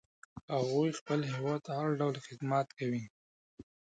هغوی 0.53 0.97
خپل 0.99 1.19
هیواد 1.31 1.59
ته 1.65 1.71
هر 1.79 1.89
ډول 1.99 2.15
خدمت 2.27 2.67
کوي 2.79 3.03